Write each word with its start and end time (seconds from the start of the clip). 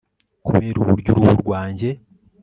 kubera 0.47 0.77
uburyo 0.79 1.09
uruhu 1.11 1.33
rwanjye 1.41 1.89